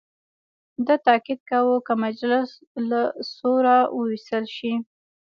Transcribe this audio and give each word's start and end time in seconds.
ده 0.85 0.95
تاکید 1.07 1.39
کاوه 1.49 1.77
که 1.87 1.93
مجلس 2.05 2.49
له 2.89 3.01
سوره 3.35 3.77
وویستل 3.97 4.45
شي. 4.55 4.73